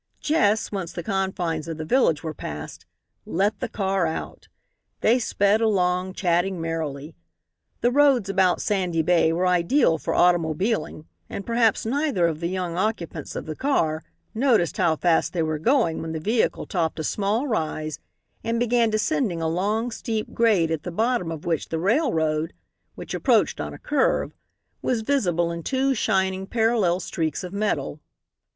[0.19, 2.87] Jess, once the confines of the village were past,
[3.23, 4.47] "let the car out."
[5.01, 7.13] They sped along, chatting merrily.
[7.81, 12.75] The roads about Sandy Bay were ideal for automobiling, and perhaps neither of the young
[12.75, 14.03] occupants of the car
[14.33, 17.99] noticed how fast they were going when the vehicle topped a small rise
[18.43, 22.53] and began descending a long steep grade at the bottom of which the railroad,
[22.95, 24.33] which approached on a curve,
[24.81, 27.99] was visible in two shining parallel streaks of metal.